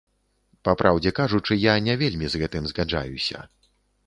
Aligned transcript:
Папраўдзе 0.67 1.11
кажучы, 1.19 1.57
я 1.65 1.75
не 1.89 1.97
вельмі 2.01 2.31
з 2.35 2.43
гэтым 2.45 2.63
згаджаюся. 2.73 3.49